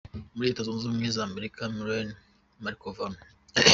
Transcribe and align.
muri 0.35 0.47
Leta 0.49 0.65
Zunze 0.65 0.83
Ubumwe 0.85 1.07
za 1.15 1.21
Amerika, 1.29 1.61
Milena 1.75 2.15
Markovna 2.63 3.19